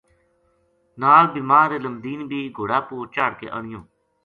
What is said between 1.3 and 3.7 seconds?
بیمار علم دین بے گھوڑا پو چاہڑھ کے